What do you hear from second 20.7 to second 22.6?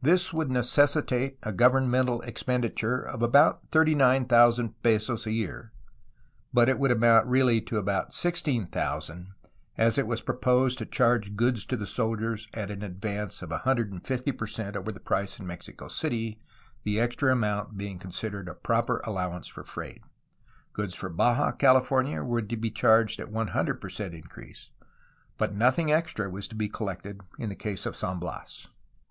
Goods for Baja California were to